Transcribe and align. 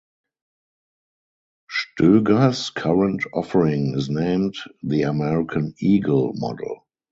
Stoeger's 1.69 2.71
current 2.71 3.21
offering 3.35 3.93
is 3.95 4.09
named 4.09 4.55
the 4.81 5.03
"American 5.03 5.75
Eagle" 5.77 6.31
model. 6.33 6.87